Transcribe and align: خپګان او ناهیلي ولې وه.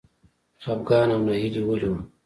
خپګان 0.63 1.07
او 1.15 1.19
ناهیلي 1.27 1.61
ولې 1.65 1.89
وه. 1.91 2.01